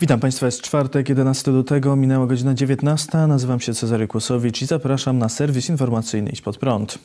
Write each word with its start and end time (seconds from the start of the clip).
Witam 0.00 0.20
Państwa, 0.20 0.46
jest 0.46 0.62
czwartek, 0.62 1.08
11 1.08 1.50
lutego, 1.50 1.96
minęła 1.96 2.26
godzina 2.26 2.54
19. 2.54 3.18
Nazywam 3.18 3.60
się 3.60 3.74
Cezary 3.74 4.08
Kłosowicz 4.08 4.62
i 4.62 4.66
zapraszam 4.66 5.18
na 5.18 5.28
serwis 5.28 5.68
informacyjny 5.68 6.30
Idź 6.30 6.40
Pod 6.40 6.58
Prąd. 6.58 6.98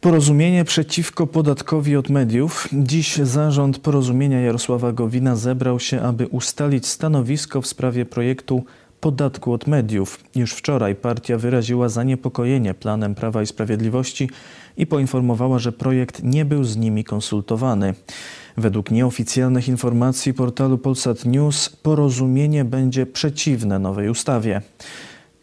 Porozumienie 0.00 0.64
przeciwko 0.64 1.26
podatkowi 1.26 1.96
od 1.96 2.10
mediów. 2.10 2.68
Dziś 2.72 3.16
zarząd 3.16 3.78
porozumienia 3.78 4.40
Jarosława 4.40 4.92
Gowina 4.92 5.36
zebrał 5.36 5.80
się, 5.80 6.00
aby 6.00 6.26
ustalić 6.26 6.86
stanowisko 6.86 7.62
w 7.62 7.66
sprawie 7.66 8.06
projektu 8.06 8.64
podatku 9.00 9.52
od 9.52 9.66
mediów. 9.66 10.24
Już 10.34 10.52
wczoraj 10.52 10.94
partia 10.94 11.38
wyraziła 11.38 11.88
zaniepokojenie 11.88 12.74
planem 12.74 13.14
Prawa 13.14 13.42
i 13.42 13.46
Sprawiedliwości 13.46 14.30
i 14.76 14.86
poinformowała, 14.86 15.58
że 15.58 15.72
projekt 15.72 16.22
nie 16.22 16.44
był 16.44 16.64
z 16.64 16.76
nimi 16.76 17.04
konsultowany. 17.04 17.94
Według 18.56 18.90
nieoficjalnych 18.90 19.68
informacji 19.68 20.34
portalu 20.34 20.78
Polsat 20.78 21.24
News 21.24 21.68
porozumienie 21.68 22.64
będzie 22.64 23.06
przeciwne 23.06 23.78
nowej 23.78 24.08
ustawie. 24.08 24.62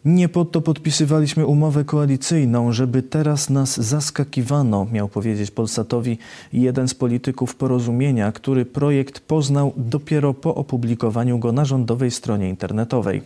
Nie 0.04 0.28
po 0.28 0.44
to 0.44 0.60
podpisywaliśmy 0.60 1.46
umowę 1.46 1.84
koalicyjną, 1.84 2.72
żeby 2.72 3.02
teraz 3.02 3.50
nas 3.50 3.80
zaskakiwano, 3.80 4.86
miał 4.92 5.08
powiedzieć 5.08 5.50
Polsatowi 5.50 6.18
jeden 6.52 6.88
z 6.88 6.94
polityków 6.94 7.54
porozumienia, 7.54 8.32
który 8.32 8.64
projekt 8.64 9.20
poznał 9.20 9.72
dopiero 9.76 10.34
po 10.34 10.54
opublikowaniu 10.54 11.38
go 11.38 11.52
na 11.52 11.64
rządowej 11.64 12.10
stronie 12.10 12.48
internetowej. 12.48 13.22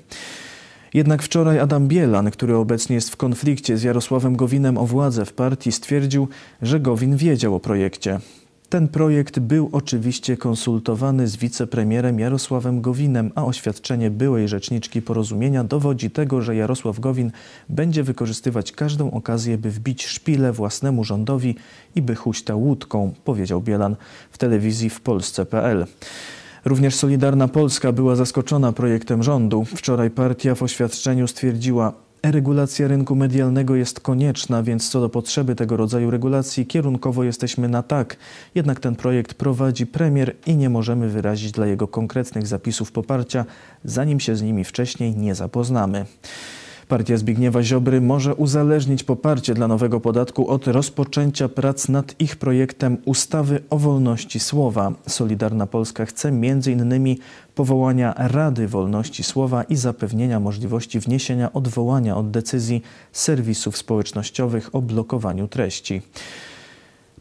Jednak 0.95 1.23
wczoraj 1.23 1.59
Adam 1.59 1.89
Bielan, 1.89 2.31
który 2.31 2.57
obecnie 2.57 2.95
jest 2.95 3.11
w 3.11 3.17
konflikcie 3.17 3.79
z 3.79 3.83
Jarosławem 3.83 4.37
Gowinem 4.37 4.79
o 4.79 4.87
władzę 4.87 5.25
w 5.25 5.33
partii, 5.33 5.73
stwierdził, 5.73 6.29
że 6.63 6.81
Gowin 6.81 7.17
wiedział 7.17 7.55
o 7.55 7.61
projekcie. 7.61 8.21
Ten 8.75 8.89
projekt 8.89 9.39
był 9.39 9.69
oczywiście 9.73 10.37
konsultowany 10.37 11.29
z 11.29 11.37
wicepremierem 11.37 12.19
Jarosławem 12.19 12.81
Gowinem, 12.81 13.31
a 13.35 13.45
oświadczenie 13.45 14.11
byłej 14.11 14.49
rzeczniczki 14.49 15.03
porozumienia 15.03 15.65
dowodzi 15.65 16.11
tego, 16.11 16.43
że 16.43 16.57
Jarosław 16.57 17.01
Gowin 17.01 17.31
będzie 17.69 18.03
wykorzystywać 18.03 18.73
każdą 18.73 19.11
okazję, 19.11 19.59
by 19.59 19.71
wbić 19.71 20.07
szpilę 20.07 20.53
własnemu 20.53 21.05
rządowi 21.05 21.55
i 21.95 22.03
by 22.03 22.15
huśtał 22.15 22.63
łódką, 22.63 23.13
powiedział 23.25 23.63
Bielan 23.63 23.97
w 24.31 24.39
telewizji 24.39 24.91
w 24.91 25.01
Polsce.pl. 25.01 25.87
Również 26.65 26.95
Solidarna 26.95 27.49
Polska 27.49 27.93
była 27.93 28.17
zaskoczona 28.17 28.73
projektem 28.73 29.23
rządu. 29.23 29.65
Wczoraj 29.65 30.11
partia 30.11 30.55
w 30.55 30.63
oświadczeniu 30.63 31.29
stwierdziła, 31.29 31.93
Regulacja 32.31 32.89
rynku 32.89 33.17
medialnego 33.17 33.77
jest 33.77 34.01
konieczna, 34.01 34.63
więc 34.63 34.91
co 34.91 35.01
do 35.01 35.09
potrzeby 35.09 35.55
tego 35.55 35.77
rodzaju 35.77 36.11
regulacji 36.11 36.67
kierunkowo 36.67 37.25
jesteśmy 37.25 37.69
na 37.69 37.83
tak. 37.83 38.17
Jednak 38.55 38.81
ten 38.81 38.97
projekt 38.97 39.35
prowadzi 39.35 39.87
premier 39.87 40.37
i 40.47 40.57
nie 40.57 40.71
możemy 40.71 41.09
wyrazić 41.09 41.53
dla 41.53 41.67
jego 41.67 41.89
konkretnych 41.89 42.47
zapisów 42.47 42.93
poparcia, 42.93 43.45
zanim 43.85 44.21
się 44.21 44.37
z 44.37 44.43
nimi 44.43 44.65
wcześniej 44.65 45.17
nie 45.17 45.35
zapoznamy. 45.35 46.07
Partia 46.89 47.17
Zbigniewa 47.17 47.63
Ziobry 47.63 48.01
może 48.01 48.35
uzależnić 48.35 49.05
poparcie 49.05 49.55
dla 49.55 49.69
nowego 49.69 50.01
podatku 50.01 50.49
od 50.49 50.67
rozpoczęcia 50.67 51.49
prac 51.49 51.89
nad 51.89 52.21
ich 52.21 52.37
projektem 52.37 52.97
ustawy 53.05 53.63
o 53.71 53.79
wolności 53.79 54.41
słowa. 54.41 54.93
Solidarna 55.07 55.67
Polska 55.67 56.07
chce 56.07 56.29
m.in. 56.29 57.17
powołania 57.55 58.15
Rady 58.17 58.69
Wolności 58.69 59.23
Słowa 59.23 59.63
i 59.63 59.77
zapewnienia 59.77 60.41
możliwości 60.41 61.01
wniesienia 61.01 61.53
odwołania 61.53 62.17
od 62.17 62.31
decyzji 62.31 62.83
serwisów 63.13 63.77
społecznościowych 63.77 64.75
o 64.75 64.83
blokowaniu 64.83 65.49
treści. 65.49 66.03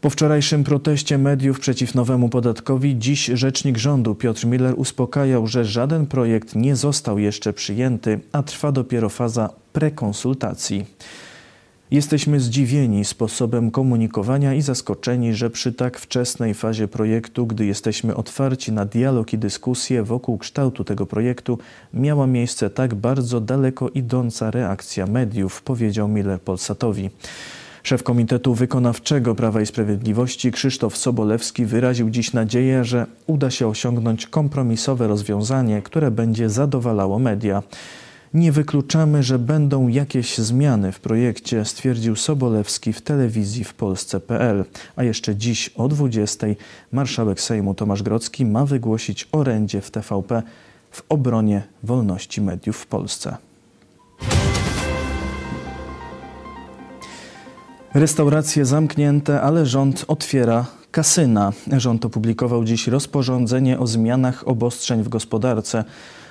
Po 0.04 0.10
wczorajszym 0.10 0.64
proteście 0.64 1.18
mediów 1.18 1.60
przeciw 1.60 1.94
nowemu 1.94 2.28
podatkowi, 2.28 2.98
dziś 2.98 3.24
rzecznik 3.26 3.78
rządu 3.78 4.14
Piotr 4.14 4.46
Miller 4.46 4.74
uspokajał, 4.76 5.46
że 5.46 5.64
żaden 5.64 6.06
projekt 6.06 6.54
nie 6.54 6.76
został 6.76 7.18
jeszcze 7.18 7.52
przyjęty, 7.52 8.20
a 8.32 8.42
trwa 8.42 8.72
dopiero 8.72 9.08
faza 9.08 9.50
prekonsultacji. 9.72 10.86
Jesteśmy 11.90 12.40
zdziwieni 12.40 13.04
sposobem 13.04 13.70
komunikowania 13.70 14.54
i 14.54 14.62
zaskoczeni, 14.62 15.34
że 15.34 15.50
przy 15.50 15.72
tak 15.72 15.98
wczesnej 15.98 16.54
fazie 16.54 16.88
projektu, 16.88 17.46
gdy 17.46 17.66
jesteśmy 17.66 18.16
otwarci 18.16 18.72
na 18.72 18.84
dialog 18.84 19.32
i 19.32 19.38
dyskusję 19.38 20.02
wokół 20.02 20.38
kształtu 20.38 20.84
tego 20.84 21.06
projektu, 21.06 21.58
miała 21.94 22.26
miejsce 22.26 22.70
tak 22.70 22.94
bardzo 22.94 23.40
daleko 23.40 23.88
idąca 23.88 24.50
reakcja 24.50 25.06
mediów, 25.06 25.62
powiedział 25.62 26.08
Miller 26.08 26.40
Polsatowi. 26.40 27.10
Szef 27.86 28.02
Komitetu 28.02 28.54
Wykonawczego 28.54 29.34
Prawa 29.34 29.60
i 29.60 29.66
Sprawiedliwości 29.66 30.52
Krzysztof 30.52 30.96
Sobolewski 30.96 31.66
wyraził 31.66 32.10
dziś 32.10 32.32
nadzieję, 32.32 32.84
że 32.84 33.06
uda 33.26 33.50
się 33.50 33.68
osiągnąć 33.68 34.26
kompromisowe 34.26 35.08
rozwiązanie, 35.08 35.82
które 35.82 36.10
będzie 36.10 36.50
zadowalało 36.50 37.18
media. 37.18 37.62
Nie 38.34 38.52
wykluczamy, 38.52 39.22
że 39.22 39.38
będą 39.38 39.88
jakieś 39.88 40.38
zmiany 40.38 40.92
w 40.92 41.00
projekcie, 41.00 41.64
stwierdził 41.64 42.16
Sobolewski 42.16 42.92
w 42.92 43.00
telewizji 43.00 43.64
w 43.64 43.74
Polsce.pl. 43.74 44.64
A 44.96 45.02
jeszcze 45.02 45.36
dziś 45.36 45.68
o 45.68 45.88
20 45.88 46.46
marszałek 46.92 47.40
Sejmu 47.40 47.74
Tomasz 47.74 48.02
Grocki 48.02 48.46
ma 48.46 48.66
wygłosić 48.66 49.28
orędzie 49.32 49.80
w 49.80 49.90
TVP 49.90 50.42
w 50.90 51.02
obronie 51.08 51.62
wolności 51.82 52.40
mediów 52.40 52.76
w 52.76 52.86
Polsce. 52.86 53.36
Restauracje 57.94 58.64
zamknięte, 58.64 59.40
ale 59.40 59.66
rząd 59.66 60.04
otwiera 60.08 60.66
kasyna. 60.90 61.52
Rząd 61.76 62.04
opublikował 62.04 62.64
dziś 62.64 62.88
rozporządzenie 62.88 63.78
o 63.78 63.86
zmianach 63.86 64.48
obostrzeń 64.48 65.02
w 65.02 65.08
gospodarce. 65.08 65.84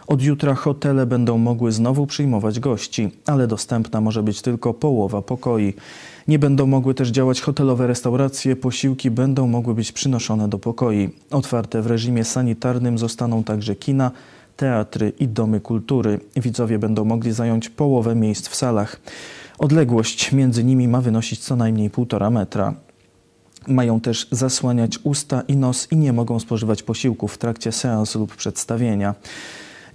Od 0.07 0.21
jutra 0.21 0.55
hotele 0.55 1.05
będą 1.05 1.37
mogły 1.37 1.71
znowu 1.71 2.07
przyjmować 2.07 2.59
gości, 2.59 3.11
ale 3.25 3.47
dostępna 3.47 4.01
może 4.01 4.23
być 4.23 4.41
tylko 4.41 4.73
połowa 4.73 5.21
pokoi. 5.21 5.73
Nie 6.27 6.39
będą 6.39 6.67
mogły 6.67 6.93
też 6.93 7.09
działać 7.09 7.41
hotelowe 7.41 7.87
restauracje, 7.87 8.55
posiłki 8.55 9.11
będą 9.11 9.47
mogły 9.47 9.75
być 9.75 9.91
przynoszone 9.91 10.47
do 10.47 10.59
pokoi. 10.59 11.09
Otwarte 11.31 11.81
w 11.81 11.87
reżimie 11.87 12.23
sanitarnym 12.23 12.97
zostaną 12.97 13.43
także 13.43 13.75
kina, 13.75 14.11
teatry 14.57 15.13
i 15.19 15.27
domy 15.27 15.59
kultury. 15.59 16.19
Widzowie 16.35 16.79
będą 16.79 17.05
mogli 17.05 17.31
zająć 17.31 17.69
połowę 17.69 18.15
miejsc 18.15 18.47
w 18.47 18.55
salach. 18.55 18.99
Odległość 19.63 20.31
między 20.31 20.63
nimi 20.63 20.87
ma 20.87 21.01
wynosić 21.01 21.39
co 21.39 21.55
najmniej 21.55 21.91
1,5 21.91 22.31
metra. 22.31 22.73
Mają 23.67 23.99
też 23.99 24.27
zasłaniać 24.31 24.99
usta 25.03 25.41
i 25.47 25.55
nos 25.55 25.91
i 25.91 25.97
nie 25.97 26.13
mogą 26.13 26.39
spożywać 26.39 26.83
posiłków 26.83 27.33
w 27.33 27.37
trakcie 27.37 27.71
seansu 27.71 28.19
lub 28.19 28.35
przedstawienia. 28.35 29.15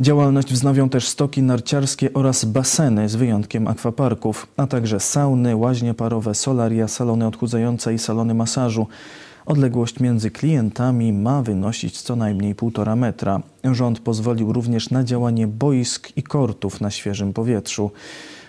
Działalność 0.00 0.52
wznowią 0.52 0.88
też 0.88 1.08
stoki 1.08 1.42
narciarskie 1.42 2.12
oraz 2.12 2.44
baseny 2.44 3.08
z 3.08 3.16
wyjątkiem 3.16 3.66
akwaparków, 3.66 4.46
a 4.56 4.66
także 4.66 5.00
sauny, 5.00 5.56
łaźnie 5.56 5.94
parowe, 5.94 6.34
solaria, 6.34 6.88
salony 6.88 7.26
odchudzające 7.26 7.94
i 7.94 7.98
salony 7.98 8.34
masażu. 8.34 8.86
Odległość 9.46 10.00
między 10.00 10.30
klientami 10.30 11.12
ma 11.12 11.42
wynosić 11.42 12.02
co 12.02 12.16
najmniej 12.16 12.54
1,5 12.54 12.96
metra. 12.96 13.42
Rząd 13.64 14.00
pozwolił 14.00 14.52
również 14.52 14.90
na 14.90 15.04
działanie 15.04 15.46
boisk 15.46 16.08
i 16.16 16.22
kortów 16.22 16.80
na 16.80 16.90
świeżym 16.90 17.32
powietrzu. 17.32 17.90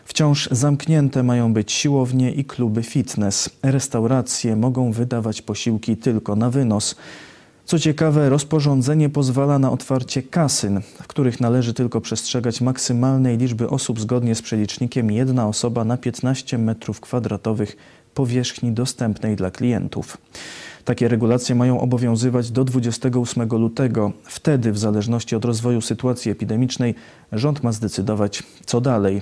Wciąż 0.10 0.50
zamknięte 0.52 1.24
mają 1.24 1.54
być 1.54 1.72
siłownie 1.72 2.32
i 2.32 2.46
kluby 2.46 2.84
fitness. 2.84 3.50
Restauracje 3.64 4.56
mogą 4.56 4.92
wydawać 4.92 5.42
posiłki 5.42 5.98
tylko 5.98 6.36
na 6.36 6.50
wynos. 6.50 6.96
Co 7.66 7.80
ciekawe, 7.80 8.30
rozporządzenie 8.30 9.10
pozwala 9.10 9.60
na 9.60 9.72
otwarcie 9.72 10.24
kasyn, 10.24 10.82
w 11.02 11.08
których 11.08 11.40
należy 11.40 11.74
tylko 11.74 12.02
przestrzegać 12.02 12.62
maksymalnej 12.62 13.38
liczby 13.38 13.70
osób 13.70 14.00
zgodnie 14.00 14.36
z 14.36 14.42
przelicznikiem 14.42 15.12
jedna 15.12 15.48
osoba 15.48 15.86
na 15.86 15.98
15 15.98 16.58
m2 16.58 17.68
powierzchni 18.14 18.72
dostępnej 18.72 19.36
dla 19.36 19.52
klientów. 19.52 20.18
Takie 20.86 21.08
regulacje 21.08 21.56
mają 21.56 21.82
obowiązywać 21.82 22.52
do 22.52 22.64
28 22.64 23.50
lutego. 23.50 24.12
Wtedy, 24.24 24.72
w 24.72 24.78
zależności 24.78 25.36
od 25.36 25.46
rozwoju 25.46 25.82
sytuacji 25.82 26.32
epidemicznej, 26.32 26.96
rząd 27.32 27.64
ma 27.64 27.72
zdecydować, 27.72 28.44
co 28.66 28.82
dalej. 28.82 29.22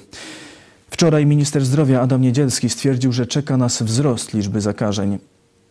Wczoraj 0.90 1.26
minister 1.26 1.66
zdrowia 1.66 2.02
Adam 2.02 2.22
Niedzielski 2.22 2.70
stwierdził, 2.70 3.12
że 3.12 3.26
czeka 3.26 3.58
nas 3.58 3.82
wzrost 3.82 4.34
liczby 4.34 4.62
zakażeń. 4.62 5.18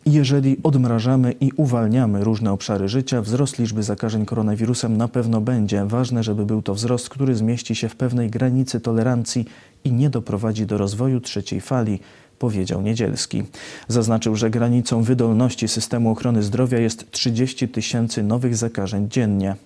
Jeżeli 0.07 0.57
odmrażamy 0.63 1.33
i 1.41 1.53
uwalniamy 1.57 2.25
różne 2.25 2.53
obszary 2.53 2.89
życia, 2.89 3.23
wzrost 3.23 3.59
liczby 3.59 3.83
zakażeń 3.83 4.27
koronawirusem 4.27 4.97
na 4.97 5.09
pewno 5.09 5.41
będzie. 5.41 5.85
Ważne, 5.87 6.23
żeby 6.23 6.47
był 6.47 6.63
to 6.63 6.75
wzrost, 6.75 7.09
który 7.09 7.35
zmieści 7.35 7.75
się 7.75 7.89
w 7.89 7.97
pewnej 7.97 8.31
granicy 8.31 8.81
tolerancji 8.81 9.45
i 9.85 9.93
nie 9.93 10.11
doprowadzi 10.11 10.67
do 10.67 10.79
rozwoju 10.79 11.21
trzeciej 11.21 11.61
fali, 11.61 12.01
powiedział 12.39 12.83
Niedzielski. 12.83 13.43
Zaznaczył, 13.89 14.37
że 14.37 14.51
granicą 14.51 15.03
wydolności 15.03 15.69
systemu 15.69 16.11
ochrony 16.11 16.43
zdrowia 16.43 16.79
jest 16.79 17.11
30 17.11 17.69
tysięcy 17.69 18.23
nowych 18.23 18.57
zakażeń 18.57 19.11
dziennie. 19.11 19.57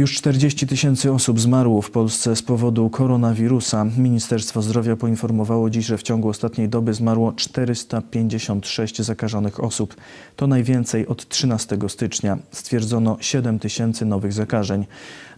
Już 0.00 0.14
40 0.14 0.66
tysięcy 0.66 1.12
osób 1.12 1.40
zmarło 1.40 1.82
w 1.82 1.90
Polsce 1.90 2.36
z 2.36 2.42
powodu 2.42 2.90
koronawirusa. 2.90 3.86
Ministerstwo 3.98 4.62
Zdrowia 4.62 4.96
poinformowało 4.96 5.70
dziś, 5.70 5.86
że 5.86 5.98
w 5.98 6.02
ciągu 6.02 6.28
ostatniej 6.28 6.68
doby 6.68 6.94
zmarło 6.94 7.32
456 7.32 9.02
zakażonych 9.02 9.64
osób. 9.64 9.94
To 10.36 10.46
najwięcej 10.46 11.06
od 11.06 11.28
13 11.28 11.78
stycznia. 11.88 12.38
Stwierdzono 12.52 13.16
7 13.20 13.58
tysięcy 13.58 14.04
nowych 14.04 14.32
zakażeń. 14.32 14.86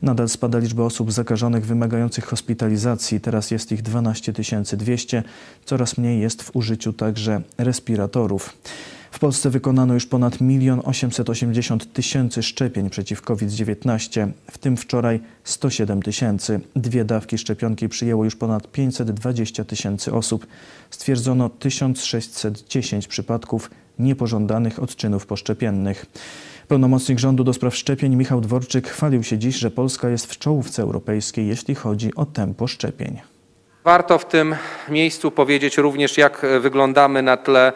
Nadal 0.03 0.29
spada 0.29 0.59
liczba 0.59 0.83
osób 0.83 1.13
zakażonych 1.13 1.67
wymagających 1.67 2.25
hospitalizacji. 2.25 3.21
Teraz 3.21 3.51
jest 3.51 3.73
ich 3.73 3.83
12 3.83 4.33
200. 4.77 5.23
Coraz 5.65 5.99
mniej 5.99 6.21
jest 6.21 6.43
w 6.43 6.57
użyciu 6.57 6.93
także 6.93 7.43
respiratorów. 7.59 8.57
W 9.13 9.19
Polsce 9.19 9.51
wykonano 9.51 9.95
już 9.95 10.07
ponad 10.07 10.41
1 10.41 10.81
880 10.85 11.93
tysięcy 11.93 12.43
szczepień 12.43 12.91
przeciw 12.91 13.23
COVID-19, 13.23 14.29
w 14.51 14.59
tym 14.59 14.77
wczoraj 14.77 15.21
107 15.45 16.03
tysięcy. 16.03 16.61
Dwie 16.77 17.05
dawki 17.05 17.39
szczepionki 17.39 17.89
przyjęło 17.89 18.25
już 18.25 18.37
ponad 18.37 18.73
520 18.73 19.65
tysięcy 19.65 20.13
osób. 20.13 20.47
Stwierdzono 20.91 21.49
1610 21.49 23.09
przypadków 23.09 23.71
niepożądanych 23.99 24.83
odczynów 24.83 25.27
poszczepiennych. 25.27 26.07
Pełnomocnik 26.69 27.19
rządu 27.19 27.45
do 27.45 27.53
spraw 27.53 27.77
szczepień 27.77 28.17
Michał 28.17 28.41
Dworczyk 28.41 28.89
chwalił 28.89 29.23
się 29.23 29.39
dziś, 29.39 29.57
że 29.57 29.71
Polska 29.71 30.09
jest 30.09 30.27
w 30.27 30.39
czołówce 30.39 30.83
europejskiej, 30.83 31.47
jeśli 31.47 31.75
chodzi 31.75 32.15
o 32.15 32.27
tempo 32.27 32.67
szczepień. 32.67 33.21
Warto 33.85 34.19
w 34.19 34.27
tym 34.27 34.57
miejscu 34.89 35.31
powiedzieć 35.31 35.79
również, 35.79 36.17
jak 36.17 36.47
wyglądamy 36.61 37.23
na 37.23 37.37
tle 37.37 37.73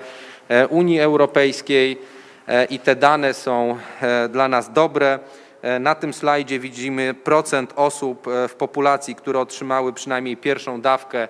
Unii 0.70 1.00
Europejskiej 1.00 1.98
e, 2.48 2.64
i 2.64 2.78
te 2.78 2.96
dane 2.96 3.34
są 3.34 3.78
e, 4.00 4.28
dla 4.28 4.48
nas 4.48 4.72
dobre. 4.72 5.19
Na 5.81 5.94
tym 5.94 6.14
slajdzie 6.14 6.58
widzimy 6.58 7.14
procent 7.14 7.72
osób 7.76 8.26
w 8.48 8.54
populacji, 8.54 9.14
które 9.14 9.40
otrzymały 9.40 9.93
przynajmniej 9.93 10.37
pierwszą 10.37 10.81
dawkę 10.81 11.28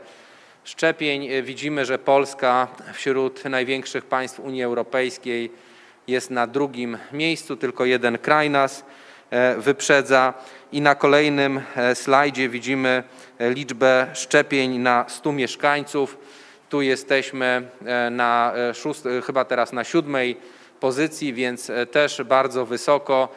szczepień. 0.64 1.28
Widzimy, 1.42 1.84
że 1.84 1.98
Polska 1.98 2.68
wśród 2.92 3.44
największych 3.44 4.04
państw 4.04 4.40
Unii 4.40 4.62
Europejskiej 4.62 5.52
jest 6.08 6.30
na 6.30 6.46
drugim 6.46 6.98
miejscu, 7.12 7.56
tylko 7.56 7.84
jeden 7.84 8.18
kraj 8.18 8.50
nas 8.50 8.84
wyprzedza. 9.58 10.34
I 10.72 10.80
na 10.80 10.94
kolejnym 10.94 11.60
slajdzie 11.94 12.48
widzimy 12.48 13.02
liczbę 13.40 14.06
szczepień 14.14 14.78
na 14.78 15.04
100 15.08 15.32
mieszkańców. 15.32 16.18
Tu 16.68 16.82
jesteśmy 16.82 17.68
e, 17.84 18.10
na 18.10 18.52
e, 18.56 18.74
szóst, 18.74 19.06
e, 19.06 19.22
chyba 19.22 19.44
teraz 19.44 19.72
na 19.72 19.84
siódmej 19.84 20.36
pozycji, 20.80 21.34
więc 21.34 21.70
też 21.90 22.22
bardzo 22.28 22.66
wysoko. 22.66 23.28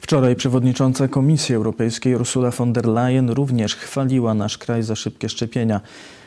Wczoraj 0.00 0.36
przewodnicząca 0.36 1.08
Komisji 1.08 1.54
Europejskiej 1.54 2.14
Ursula 2.14 2.50
von 2.50 2.72
der 2.72 2.86
Leyen 2.86 3.30
również 3.30 3.76
chwaliła 3.76 4.34
nasz 4.34 4.58
kraj 4.58 4.82
za 4.82 4.96
szybkie 4.96 5.28
szczepienia. 5.28 5.80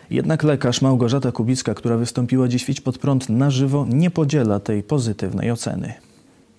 Jednak 0.09 0.43
lekarz 0.43 0.81
Małgorzata 0.81 1.31
Kubicka, 1.31 1.73
która 1.73 1.97
wystąpiła 1.97 2.47
dziś 2.47 2.63
w 2.63 2.81
pod 2.81 2.97
prąd 2.97 3.29
na 3.29 3.51
żywo, 3.51 3.85
nie 3.89 4.11
podziela 4.11 4.59
tej 4.59 4.83
pozytywnej 4.83 5.51
oceny 5.51 6.06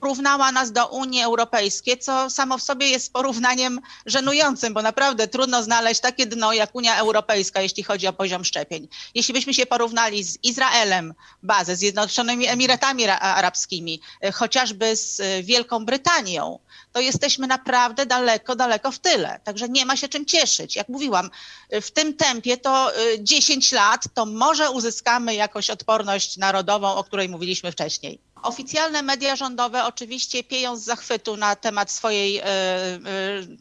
porównała 0.00 0.52
nas 0.52 0.72
do 0.72 0.86
Unii 0.86 1.22
Europejskiej, 1.22 1.98
co 1.98 2.30
samo 2.30 2.58
w 2.58 2.62
sobie 2.62 2.88
jest 2.88 3.12
porównaniem 3.12 3.80
żenującym, 4.06 4.74
bo 4.74 4.82
naprawdę 4.82 5.28
trudno 5.28 5.62
znaleźć 5.62 6.00
takie 6.00 6.26
dno 6.26 6.52
jak 6.52 6.74
Unia 6.74 6.96
Europejska, 6.96 7.60
jeśli 7.60 7.82
chodzi 7.82 8.06
o 8.06 8.12
poziom 8.12 8.44
szczepień. 8.44 8.88
Jeśli 9.14 9.34
byśmy 9.34 9.54
się 9.54 9.66
porównali 9.66 10.24
z 10.24 10.38
Izraelem, 10.42 11.14
bazę, 11.42 11.76
z 11.76 11.78
Zjednoczonymi 11.78 12.46
Emiratami 12.46 13.08
Arabskimi, 13.08 14.00
e, 14.20 14.32
chociażby 14.32 14.96
z 14.96 15.20
e, 15.20 15.42
Wielką 15.42 15.84
Brytanią, 15.84 16.58
to 16.92 17.00
jesteśmy 17.00 17.46
naprawdę 17.46 18.06
daleko, 18.06 18.56
daleko 18.56 18.92
w 18.92 18.98
tyle. 18.98 19.40
Także 19.44 19.68
nie 19.68 19.86
ma 19.86 19.96
się 19.96 20.08
czym 20.08 20.26
cieszyć. 20.26 20.76
Jak 20.76 20.88
mówiłam, 20.88 21.30
e, 21.70 21.80
w 21.80 21.90
tym 21.90 22.14
tempie 22.16 22.56
to 22.56 22.92
10 23.18 23.72
lat, 23.72 24.04
to 24.14 24.26
może 24.26 24.70
uzyskamy 24.70 25.34
jakąś 25.34 25.70
odporność 25.70 26.36
narodową, 26.36 26.94
o 26.94 27.04
której 27.04 27.28
mówiliśmy 27.28 27.72
wcześniej. 27.72 28.20
Oficjalne 28.42 29.02
media 29.02 29.36
rządowe 29.36 29.84
oczywiście 29.84 30.44
pieją 30.44 30.76
z 30.76 30.82
zachwytu 30.82 31.36
na 31.36 31.56
temat 31.56 31.90
swojej 31.90 32.38
y, 32.38 32.42
y, 32.42 32.44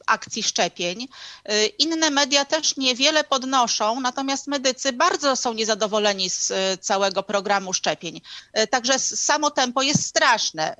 akcji 0.08 0.44
szczepień. 0.44 1.02
Y, 1.52 1.66
inne 1.66 2.10
media 2.10 2.46
też 2.46 2.78
niewiele 2.78 3.24
podnoszą, 3.24 4.00
natomiast 4.00 4.48
medycy 4.48 4.94
bardzo 4.94 5.36
są 5.36 5.54
niezadowoleni 5.54 6.30
z 6.30 6.52
całego 6.82 7.24
programu 7.24 7.74
szczepień. 7.74 8.22
Także 8.70 9.00
samo 9.00 9.52
tempo 9.52 9.82
jest 9.82 10.06
straszne. 10.06 10.76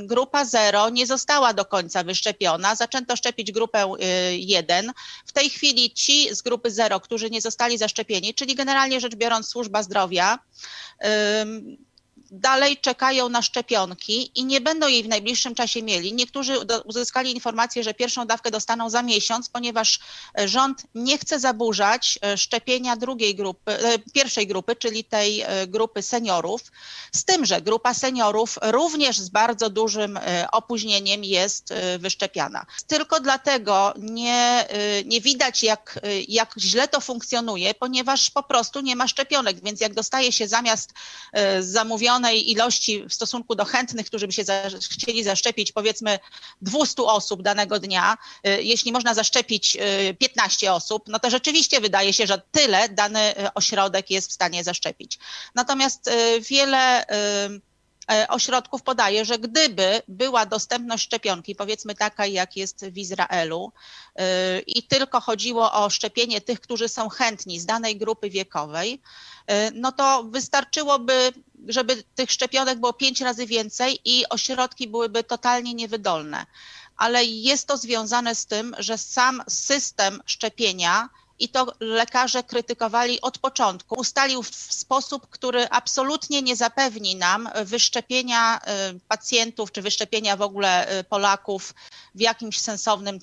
Grupa 0.00 0.44
0 0.44 0.88
nie 0.88 1.06
została 1.06 1.54
do 1.54 1.64
końca 1.64 2.04
wyszczepiona. 2.04 2.74
Zaczęto 2.74 3.16
szczepić 3.16 3.52
grupę 3.52 3.92
1. 4.32 4.92
W 5.26 5.32
tej 5.32 5.50
chwili 5.50 5.90
ci 5.90 6.34
z 6.34 6.42
grupy 6.42 6.70
0, 6.70 7.00
którzy 7.00 7.30
nie 7.30 7.40
zostali 7.40 7.78
zaszczepieni, 7.78 8.34
czyli 8.34 8.54
generalnie 8.54 9.00
rzecz 9.00 9.14
biorąc 9.14 9.48
służba 9.48 9.82
zdrowia, 9.82 10.38
dalej 12.32 12.76
czekają 12.76 13.28
na 13.28 13.42
szczepionki 13.42 14.30
i 14.34 14.44
nie 14.44 14.60
będą 14.60 14.88
jej 14.88 15.02
w 15.02 15.08
najbliższym 15.08 15.54
czasie 15.54 15.82
mieli. 15.82 16.14
Niektórzy 16.14 16.54
uzyskali 16.84 17.32
informację, 17.32 17.82
że 17.82 17.94
pierwszą 17.94 18.26
dawkę 18.26 18.50
dostaną 18.50 18.90
za 18.90 19.02
miesiąc, 19.02 19.48
ponieważ 19.48 19.98
e, 20.38 20.48
rząd 20.48 20.82
nie 20.94 21.18
chce 21.18 21.40
zaburzać 21.40 22.18
e, 22.22 22.36
szczepienia 22.36 22.96
drugiej 22.96 23.34
grupy, 23.34 23.72
e, 23.72 23.98
pierwszej 23.98 24.46
grupy, 24.46 24.76
czyli 24.76 25.04
tej 25.04 25.44
grupy 25.68 26.02
seniorów. 26.02 26.60
Z 27.12 27.24
tym, 27.24 27.46
że 27.46 27.60
grupa 27.60 27.94
seniorów 27.94 28.58
również 28.62 29.18
z 29.18 29.28
bardzo 29.28 29.70
dużym 29.70 30.18
opóźnieniem 30.52 31.24
jest 31.24 31.74
wyszczepiana. 31.98 32.66
Tylko 32.86 33.20
dlatego 33.20 33.94
nie, 33.98 34.66
nie 35.04 35.20
widać, 35.20 35.62
jak, 35.62 36.00
jak 36.28 36.54
źle 36.58 36.88
to 36.88 37.00
funkcjonuje, 37.00 37.74
ponieważ 37.74 38.30
po 38.30 38.42
prostu 38.42 38.80
nie 38.80 38.96
ma 38.96 39.08
szczepionek, 39.08 39.64
więc 39.64 39.80
jak 39.80 39.94
dostaje 39.94 40.32
się 40.32 40.48
zamiast 40.48 40.92
zamówionych 41.60 42.21
ilości 42.30 43.04
w 43.08 43.14
stosunku 43.14 43.54
do 43.54 43.64
chętnych, 43.64 44.06
którzy 44.06 44.26
by 44.26 44.32
się 44.32 44.44
za, 44.44 44.62
chcieli 44.90 45.24
zaszczepić, 45.24 45.72
powiedzmy 45.72 46.18
200 46.62 47.02
osób 47.02 47.42
danego 47.42 47.78
dnia, 47.78 48.18
y, 48.46 48.62
jeśli 48.62 48.92
można 48.92 49.14
zaszczepić 49.14 49.76
15 50.18 50.66
y, 50.66 50.72
osób, 50.72 51.04
no 51.08 51.18
to 51.18 51.30
rzeczywiście 51.30 51.80
wydaje 51.80 52.12
się, 52.12 52.26
że 52.26 52.42
tyle 52.52 52.88
dany 52.88 53.38
y, 53.38 53.54
ośrodek 53.54 54.10
jest 54.10 54.30
w 54.30 54.32
stanie 54.32 54.64
zaszczepić. 54.64 55.18
Natomiast 55.54 56.10
wiele 56.50 57.04
ośrodków 58.28 58.82
podaje, 58.82 59.24
że 59.24 59.38
gdyby 59.38 60.02
była 60.08 60.46
dostępność 60.46 61.04
szczepionki, 61.04 61.54
powiedzmy 61.54 61.94
taka 61.94 62.26
jak 62.26 62.56
jest 62.56 62.86
w 62.86 62.98
Izraelu, 62.98 63.72
i 64.66 64.82
tylko 64.82 65.20
chodziło 65.20 65.72
o 65.72 65.90
szczepienie 65.90 66.40
tych, 66.40 66.60
którzy 66.60 66.88
są 66.88 67.08
chętni 67.08 67.60
z 67.60 67.66
danej 67.66 67.96
grupy 67.96 68.30
wiekowej, 68.30 69.00
no 69.74 69.92
to 69.92 70.24
wystarczyłoby 70.24 71.32
żeby 71.68 72.02
tych 72.14 72.32
szczepionek 72.32 72.80
było 72.80 72.92
pięć 72.92 73.20
razy 73.20 73.46
więcej 73.46 73.98
i 74.04 74.28
ośrodki 74.28 74.88
byłyby 74.88 75.24
totalnie 75.24 75.74
niewydolne. 75.74 76.46
Ale 76.96 77.24
jest 77.24 77.66
to 77.66 77.76
związane 77.76 78.34
z 78.34 78.46
tym, 78.46 78.74
że 78.78 78.98
sam 78.98 79.42
system 79.48 80.22
szczepienia 80.26 81.08
i 81.38 81.48
to 81.48 81.72
lekarze 81.80 82.42
krytykowali 82.42 83.20
od 83.20 83.38
początku. 83.38 83.94
Ustalił 83.94 84.42
w 84.42 84.54
sposób, 84.54 85.26
który 85.30 85.68
absolutnie 85.68 86.42
nie 86.42 86.56
zapewni 86.56 87.16
nam 87.16 87.48
wyszczepienia 87.64 88.56
y, 88.56 88.60
pacjentów 89.08 89.72
czy 89.72 89.82
wyszczepienia 89.82 90.36
w 90.36 90.42
ogóle 90.42 91.00
y, 91.00 91.04
Polaków 91.04 91.74
w 92.14 92.20
jakimś 92.20 92.60
sensownym 92.60 93.18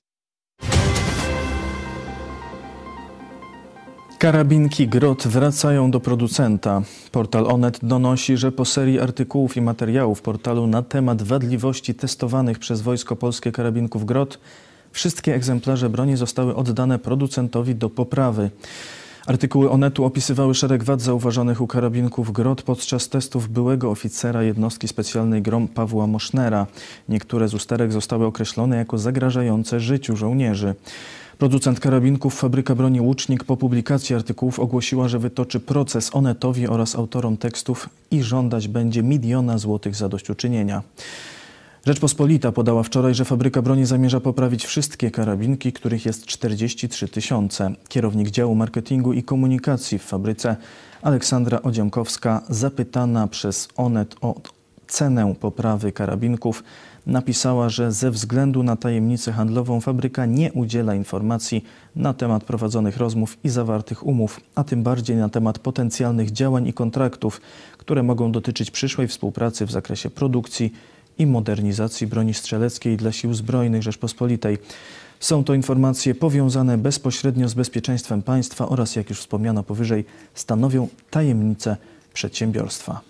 Karabinki 4.20 4.88
Grot 4.88 5.28
wracają 5.28 5.92
do 5.92 6.00
producenta. 6.00 6.82
Portal 7.12 7.48
Onet 7.48 7.80
donosi, 7.84 8.38
że 8.38 8.51
po 8.51 8.66
serii 8.66 9.00
artykułów 9.00 9.58
i 9.58 9.62
materiałów 9.62 10.22
portalu 10.22 10.68
na 10.68 10.82
temat 10.82 11.22
wadliwości 11.22 11.96
testowanych 11.96 12.60
przez 12.60 12.82
Wojsko 12.82 13.16
Polskie 13.16 13.51
karabinków 13.51 14.06
Grot, 14.06 14.39
wszystkie 14.91 15.36
egzemplarze 15.36 15.89
broni 15.89 16.17
zostały 16.17 16.55
oddane 16.55 17.00
producentowi 17.00 17.75
do 17.75 17.89
poprawy. 17.89 18.50
Artykuły 19.27 19.69
Onetu 19.69 20.05
opisywały 20.05 20.55
szereg 20.55 20.84
wad 20.84 21.01
zauważonych 21.01 21.62
u 21.62 21.67
karabinków 21.67 22.31
Grot 22.31 22.62
podczas 22.62 23.10
testów 23.10 23.50
byłego 23.50 23.91
oficera 23.91 24.43
jednostki 24.43 24.88
specjalnej 24.88 25.41
GROM 25.41 25.67
Pawła 25.67 26.08
Mosznera. 26.08 26.67
Niektóre 27.10 27.48
z 27.48 27.53
usterek 27.53 27.91
zostały 27.91 28.25
określone 28.25 28.77
jako 28.77 28.98
zagrażające 28.98 29.79
życiu 29.79 30.15
żołnierzy. 30.15 30.75
Producent 31.38 31.79
karabinków 31.79 32.36
Fabryka 32.36 32.75
Broni 32.75 33.01
Łucznik 33.01 33.43
po 33.43 33.58
publikacji 33.58 34.15
artykułów 34.15 34.60
ogłosiła, 34.60 35.08
że 35.08 35.19
wytoczy 35.19 35.60
proces 35.60 36.15
Onetowi 36.15 36.67
oraz 36.67 36.96
autorom 36.96 37.38
tekstów 37.38 37.89
i 38.12 38.24
żądać 38.24 38.67
będzie 38.67 39.03
miliona 39.03 39.58
złotych 39.58 39.96
zadośćuczynienia. 39.96 40.81
Rzeczpospolita 41.86 42.51
podała 42.51 42.83
wczoraj, 42.83 43.15
że 43.15 43.25
fabryka 43.25 43.62
broni 43.62 43.86
zamierza 43.86 44.19
poprawić 44.19 44.65
wszystkie 44.65 45.12
karabinki, 45.12 45.74
których 45.74 46.05
jest 46.05 46.25
43 46.25 47.07
tysiące. 47.07 47.71
Kierownik 47.88 48.31
działu 48.31 48.55
marketingu 48.55 49.13
i 49.13 49.24
komunikacji 49.24 50.00
w 50.00 50.03
fabryce 50.03 50.55
Aleksandra 51.01 51.62
Odziamkowska, 51.62 52.41
zapytana 52.50 53.27
przez 53.27 53.67
Onet 53.77 54.15
o 54.21 54.36
cenę 54.88 55.36
poprawy 55.39 55.91
karabinków, 55.91 56.63
napisała, 57.05 57.69
że 57.69 57.91
ze 57.91 58.12
względu 58.12 58.63
na 58.63 58.75
tajemnicę 58.75 59.31
handlową 59.31 59.81
fabryka 59.81 60.25
nie 60.25 60.53
udziela 60.53 60.95
informacji 60.95 61.65
na 61.95 62.13
temat 62.13 62.43
prowadzonych 62.43 62.98
rozmów 62.98 63.38
i 63.43 63.50
zawartych 63.50 64.05
umów, 64.05 64.39
a 64.55 64.63
tym 64.63 64.83
bardziej 64.83 65.15
na 65.15 65.29
temat 65.29 65.59
potencjalnych 65.59 66.31
działań 66.31 66.67
i 66.67 66.74
kontraktów, 66.74 67.41
które 67.77 68.03
mogą 68.03 68.31
dotyczyć 68.31 68.71
przyszłej 68.71 69.07
współpracy 69.07 69.65
w 69.65 69.71
zakresie 69.71 70.09
produkcji 70.09 70.74
i 71.20 71.26
modernizacji 71.26 72.08
broni 72.08 72.34
strzeleckiej 72.34 72.98
dla 72.98 73.12
sił 73.12 73.34
zbrojnych 73.34 73.84
Rzeczpospolitej. 73.84 74.58
Są 75.20 75.44
to 75.44 75.54
informacje 75.54 76.16
powiązane 76.16 76.78
bezpośrednio 76.78 77.50
z 77.50 77.54
bezpieczeństwem 77.54 78.22
państwa 78.22 78.70
oraz, 78.70 78.96
jak 78.96 79.10
już 79.10 79.20
wspomniano 79.20 79.64
powyżej, 79.64 80.06
stanowią 80.34 80.88
tajemnicę 81.10 81.78
przedsiębiorstwa. 82.14 83.09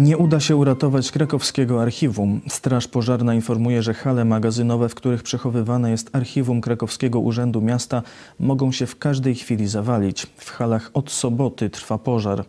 Nie 0.00 0.18
uda 0.18 0.40
się 0.40 0.56
uratować 0.56 1.10
krakowskiego 1.10 1.82
archiwum. 1.82 2.40
Straż 2.48 2.88
Pożarna 2.88 3.34
informuje, 3.34 3.82
że 3.82 3.94
hale 3.94 4.24
magazynowe, 4.24 4.88
w 4.88 4.94
których 4.94 5.22
przechowywane 5.22 5.90
jest 5.90 6.16
archiwum 6.16 6.60
Krakowskiego 6.60 7.20
Urzędu 7.20 7.60
Miasta, 7.60 8.02
mogą 8.38 8.72
się 8.72 8.86
w 8.86 8.98
każdej 8.98 9.34
chwili 9.34 9.68
zawalić. 9.68 10.26
W 10.36 10.50
halach 10.50 10.90
od 10.94 11.10
soboty 11.10 11.70
trwa 11.70 11.98
pożar. 11.98 12.44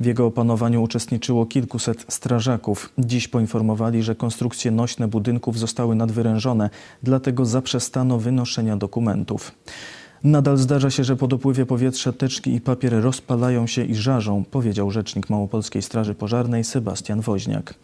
W 0.00 0.06
jego 0.06 0.26
opanowaniu 0.26 0.82
uczestniczyło 0.82 1.46
kilkuset 1.46 2.04
strażaków. 2.08 2.92
Dziś 2.98 3.28
poinformowali, 3.28 4.02
że 4.02 4.14
konstrukcje 4.14 4.70
nośne 4.70 5.08
budynków 5.08 5.58
zostały 5.58 5.94
nadwyrężone, 5.94 6.70
dlatego 7.02 7.44
zaprzestano 7.44 8.18
wynoszenia 8.18 8.76
dokumentów. 8.76 9.52
Nadal 10.24 10.56
zdarza 10.56 10.90
się, 10.90 11.04
że 11.04 11.16
po 11.16 11.28
dopływie 11.28 11.66
powietrza 11.66 12.12
teczki 12.12 12.54
i 12.54 12.60
papier 12.60 13.02
rozpalają 13.02 13.66
się 13.66 13.84
i 13.84 13.94
żarzą, 13.94 14.44
powiedział 14.50 14.90
rzecznik 14.90 15.30
Małopolskiej 15.30 15.82
Straży 15.82 16.14
Pożarnej 16.14 16.64
Sebastian 16.64 17.20
Woźniak. 17.20 17.74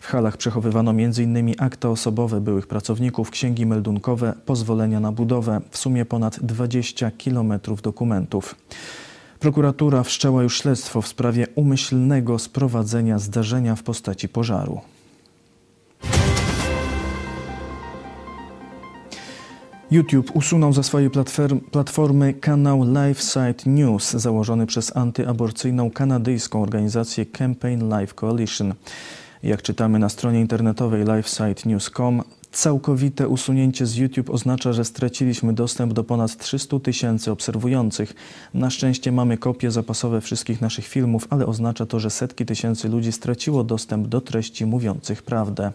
W 0.00 0.06
halach 0.06 0.36
przechowywano 0.36 0.90
m.in. 0.90 1.54
akta 1.58 1.88
osobowe 1.88 2.40
byłych 2.40 2.66
pracowników, 2.66 3.30
księgi 3.30 3.66
meldunkowe, 3.66 4.34
pozwolenia 4.46 5.00
na 5.00 5.12
budowę, 5.12 5.60
w 5.70 5.78
sumie 5.78 6.04
ponad 6.04 6.38
20 6.42 7.10
kilometrów 7.10 7.82
dokumentów. 7.82 8.54
Prokuratura 9.40 10.02
wszczęła 10.02 10.42
już 10.42 10.60
śledztwo 10.60 11.02
w 11.02 11.08
sprawie 11.08 11.46
umyślnego 11.54 12.38
sprowadzenia 12.38 13.18
zdarzenia 13.18 13.76
w 13.76 13.82
postaci 13.82 14.28
pożaru. 14.28 14.80
YouTube 19.90 20.30
usunął 20.34 20.72
ze 20.72 20.82
swojej 20.82 21.10
platformy 21.70 22.34
kanał 22.34 22.84
LifeSite 22.84 23.70
News 23.70 24.10
założony 24.10 24.66
przez 24.66 24.96
antyaborcyjną 24.96 25.90
kanadyjską 25.90 26.62
organizację 26.62 27.26
Campaign 27.26 27.98
Life 27.98 28.14
Coalition. 28.14 28.74
Jak 29.42 29.62
czytamy 29.62 29.98
na 29.98 30.08
stronie 30.08 30.40
internetowej 30.40 31.04
lifesitenews.com, 31.04 32.22
całkowite 32.52 33.28
usunięcie 33.28 33.86
z 33.86 33.96
YouTube 33.96 34.30
oznacza, 34.30 34.72
że 34.72 34.84
straciliśmy 34.84 35.52
dostęp 35.52 35.92
do 35.92 36.04
ponad 36.04 36.36
300 36.36 36.80
tysięcy 36.80 37.30
obserwujących. 37.30 38.14
Na 38.54 38.70
szczęście 38.70 39.12
mamy 39.12 39.38
kopie 39.38 39.70
zapasowe 39.70 40.20
wszystkich 40.20 40.60
naszych 40.60 40.86
filmów, 40.86 41.26
ale 41.30 41.46
oznacza 41.46 41.86
to, 41.86 42.00
że 42.00 42.10
setki 42.10 42.46
tysięcy 42.46 42.88
ludzi 42.88 43.12
straciło 43.12 43.64
dostęp 43.64 44.08
do 44.08 44.20
treści 44.20 44.66
mówiących 44.66 45.22
prawdę. 45.22 45.72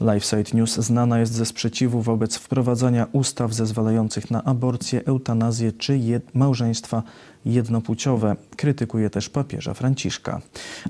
LifeSite 0.00 0.56
News 0.56 0.74
znana 0.76 1.18
jest 1.18 1.32
ze 1.32 1.46
sprzeciwu 1.46 2.02
wobec 2.02 2.36
wprowadzania 2.36 3.06
ustaw 3.12 3.52
zezwalających 3.52 4.30
na 4.30 4.44
aborcję, 4.44 5.04
eutanazję 5.04 5.72
czy 5.72 5.98
jed 5.98 6.34
małżeństwa 6.34 7.02
jednopłciowe. 7.44 8.36
Krytykuje 8.56 9.10
też 9.10 9.28
papieża 9.28 9.74
Franciszka. 9.74 10.40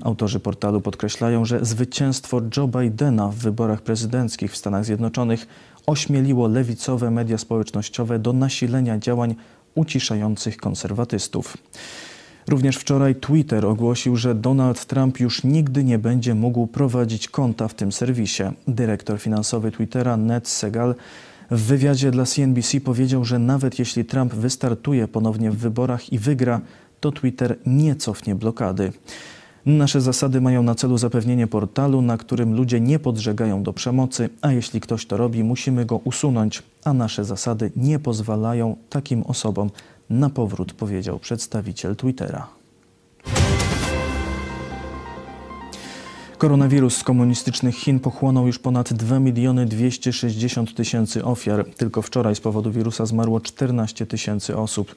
Autorzy 0.01 0.39
portalu 0.39 0.81
podkreślają, 0.81 1.45
że 1.45 1.65
zwycięstwo 1.65 2.41
Joe 2.57 2.67
Bidena 2.67 3.27
w 3.27 3.35
wyborach 3.35 3.81
prezydenckich 3.81 4.51
w 4.51 4.57
Stanach 4.57 4.85
Zjednoczonych 4.85 5.47
ośmieliło 5.87 6.47
lewicowe 6.47 7.11
media 7.11 7.37
społecznościowe 7.37 8.19
do 8.19 8.33
nasilenia 8.33 8.97
działań 8.99 9.35
uciszających 9.75 10.57
konserwatystów. 10.57 11.57
Również 12.47 12.77
wczoraj 12.77 13.15
Twitter 13.15 13.65
ogłosił, 13.65 14.15
że 14.15 14.35
Donald 14.35 14.85
Trump 14.85 15.19
już 15.19 15.43
nigdy 15.43 15.83
nie 15.83 15.99
będzie 15.99 16.35
mógł 16.35 16.67
prowadzić 16.67 17.27
konta 17.27 17.67
w 17.67 17.73
tym 17.73 17.91
serwisie. 17.91 18.43
Dyrektor 18.67 19.19
finansowy 19.19 19.71
Twittera 19.71 20.17
Ned 20.17 20.47
Segal 20.47 20.95
w 21.51 21.61
wywiadzie 21.61 22.11
dla 22.11 22.25
CNBC 22.25 22.81
powiedział, 22.81 23.25
że 23.25 23.39
nawet 23.39 23.79
jeśli 23.79 24.05
Trump 24.05 24.33
wystartuje 24.33 25.07
ponownie 25.07 25.51
w 25.51 25.57
wyborach 25.57 26.13
i 26.13 26.19
wygra, 26.19 26.61
to 26.99 27.11
Twitter 27.11 27.57
nie 27.65 27.95
cofnie 27.95 28.35
blokady. 28.35 28.91
Nasze 29.65 30.01
zasady 30.01 30.41
mają 30.41 30.63
na 30.63 30.75
celu 30.75 30.97
zapewnienie 30.97 31.47
portalu, 31.47 32.01
na 32.01 32.17
którym 32.17 32.53
ludzie 32.53 32.79
nie 32.79 32.99
podżegają 32.99 33.63
do 33.63 33.73
przemocy, 33.73 34.29
a 34.41 34.51
jeśli 34.51 34.81
ktoś 34.81 35.05
to 35.05 35.17
robi, 35.17 35.43
musimy 35.43 35.85
go 35.85 35.97
usunąć, 35.97 36.63
a 36.83 36.93
nasze 36.93 37.25
zasady 37.25 37.71
nie 37.75 37.99
pozwalają 37.99 38.75
takim 38.89 39.23
osobom 39.23 39.69
na 40.09 40.29
powrót, 40.29 40.73
powiedział 40.73 41.19
przedstawiciel 41.19 41.95
Twittera. 41.95 42.47
Koronawirus 46.37 46.97
z 46.97 47.03
komunistycznych 47.03 47.75
Chin 47.75 47.99
pochłonął 47.99 48.47
już 48.47 48.59
ponad 48.59 48.93
2 48.93 49.19
miliony 49.19 49.65
260 49.65 50.75
tysięcy 50.75 51.25
ofiar. 51.25 51.65
Tylko 51.77 52.01
wczoraj 52.01 52.35
z 52.35 52.39
powodu 52.39 52.71
wirusa 52.71 53.05
zmarło 53.05 53.39
14 53.39 54.05
tysięcy 54.05 54.57
osób. 54.57 54.95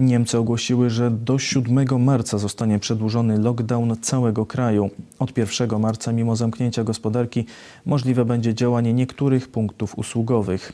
Niemcy 0.00 0.38
ogłosiły, 0.38 0.90
że 0.90 1.10
do 1.10 1.38
7 1.38 2.04
marca 2.04 2.38
zostanie 2.38 2.78
przedłużony 2.78 3.38
lockdown 3.38 3.96
całego 4.00 4.46
kraju. 4.46 4.90
Od 5.18 5.38
1 5.38 5.80
marca, 5.80 6.12
mimo 6.12 6.36
zamknięcia 6.36 6.84
gospodarki, 6.84 7.44
możliwe 7.86 8.24
będzie 8.24 8.54
działanie 8.54 8.92
niektórych 8.92 9.48
punktów 9.48 9.98
usługowych. 9.98 10.72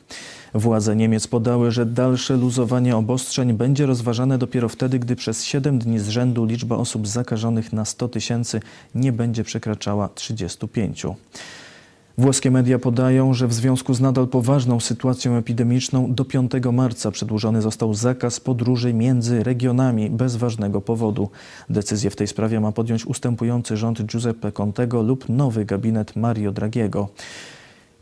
Władze 0.55 0.97
Niemiec 0.97 1.27
podały, 1.27 1.71
że 1.71 1.87
dalsze 1.87 2.37
luzowanie 2.37 2.97
obostrzeń 2.97 3.53
będzie 3.53 3.87
rozważane 3.87 4.39
dopiero 4.39 4.69
wtedy, 4.69 4.99
gdy 4.99 5.17
przez 5.17 5.45
7 5.45 5.79
dni 5.79 5.99
z 5.99 6.09
rzędu 6.09 6.45
liczba 6.45 6.77
osób 6.77 7.09
zakażonych 7.09 7.73
na 7.73 7.85
100 7.85 8.09
tysięcy 8.09 8.61
nie 8.95 9.13
będzie 9.13 9.45
przekraczała 9.45 10.09
35. 10.09 11.07
Włoskie 12.19 12.51
media 12.51 12.79
podają, 12.79 13.35
że 13.35 13.49
w 13.49 13.55
związku 13.55 13.95
z 13.95 14.01
nadal 14.01 14.29
poważną 14.29 14.81
sytuacją 14.81 15.37
epidemiczną 15.37 16.15
do 16.15 16.25
5 16.25 16.53
marca 16.73 17.11
przedłużony 17.11 17.63
został 17.63 17.95
zakaz 17.95 18.41
podróży 18.41 18.95
między 18.95 19.45
regionami 19.45 20.11
bez 20.11 20.37
ważnego 20.37 20.81
powodu. 20.81 21.31
Decyzję 21.71 22.11
w 22.11 22.17
tej 22.17 22.27
sprawie 22.27 22.61
ma 22.61 22.73
podjąć 22.73 23.07
ustępujący 23.07 23.77
rząd 23.77 24.03
Giuseppe 24.03 24.53
Contego 24.53 25.03
lub 25.03 25.29
nowy 25.29 25.65
gabinet 25.65 26.17
Mario 26.17 26.53
Dragiego. 26.53 27.09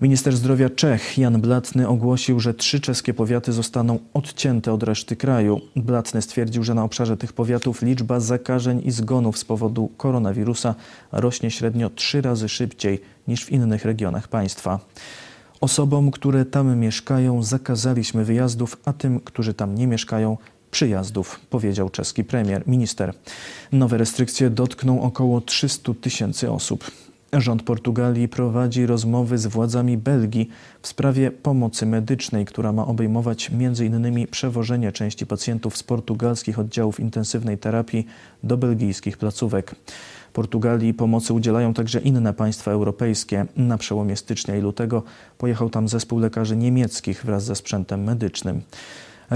Minister 0.00 0.36
zdrowia 0.36 0.70
Czech 0.70 1.18
Jan 1.18 1.40
Blatny 1.40 1.88
ogłosił, 1.88 2.40
że 2.40 2.54
trzy 2.54 2.80
czeskie 2.80 3.14
powiaty 3.14 3.52
zostaną 3.52 3.98
odcięte 4.14 4.72
od 4.72 4.82
reszty 4.82 5.16
kraju. 5.16 5.60
Blatny 5.76 6.22
stwierdził, 6.22 6.64
że 6.64 6.74
na 6.74 6.84
obszarze 6.84 7.16
tych 7.16 7.32
powiatów 7.32 7.82
liczba 7.82 8.20
zakażeń 8.20 8.82
i 8.84 8.90
zgonów 8.90 9.38
z 9.38 9.44
powodu 9.44 9.90
koronawirusa 9.96 10.74
rośnie 11.12 11.50
średnio 11.50 11.90
trzy 11.90 12.20
razy 12.20 12.48
szybciej 12.48 13.00
niż 13.28 13.44
w 13.44 13.50
innych 13.50 13.84
regionach 13.84 14.28
państwa. 14.28 14.80
Osobom, 15.60 16.10
które 16.10 16.44
tam 16.44 16.78
mieszkają, 16.78 17.42
zakazaliśmy 17.42 18.24
wyjazdów, 18.24 18.76
a 18.84 18.92
tym, 18.92 19.20
którzy 19.20 19.54
tam 19.54 19.74
nie 19.74 19.86
mieszkają, 19.86 20.36
przyjazdów, 20.70 21.40
powiedział 21.50 21.90
czeski 21.90 22.24
premier, 22.24 22.62
minister. 22.66 23.14
Nowe 23.72 23.98
restrykcje 23.98 24.50
dotkną 24.50 25.02
około 25.02 25.40
300 25.40 25.92
tysięcy 26.00 26.50
osób. 26.50 26.90
Rząd 27.41 27.62
Portugalii 27.62 28.29
prowadzi 28.29 28.87
rozmowy 28.87 29.38
z 29.38 29.47
władzami 29.47 29.97
Belgii 29.97 30.49
w 30.83 30.88
sprawie 30.88 31.31
pomocy 31.31 31.87
medycznej, 31.87 32.45
która 32.45 32.73
ma 32.73 32.87
obejmować 32.87 33.50
m.in. 33.53 34.26
przewożenie 34.26 34.93
części 34.93 35.26
pacjentów 35.26 35.76
z 35.76 35.83
portugalskich 35.83 36.59
oddziałów 36.59 37.00
intensywnej 37.00 37.59
terapii 37.59 38.07
do 38.43 38.57
belgijskich 38.57 39.19
placówek. 39.19 39.75
Portugalii 40.33 40.95
pomocy 40.95 41.35
udzielają 41.35 41.75
także 41.75 42.00
inne 42.00 42.33
państwa 42.33 42.71
europejskie. 42.71 43.47
Na 43.57 43.79
przełomie 43.79 44.17
stycznia 44.17 44.57
i 44.57 44.61
lutego 44.61 45.03
pojechał 45.38 45.71
tam 45.71 45.88
zespół 45.88 46.19
lekarzy 46.19 46.57
niemieckich 46.57 47.25
wraz 47.25 47.45
ze 47.45 47.57
sprzętem 47.57 48.05
medycznym. 48.05 48.62